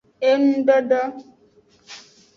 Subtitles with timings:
[0.29, 1.13] Engudondon.